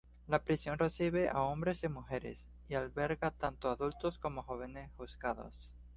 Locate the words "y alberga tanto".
2.67-3.69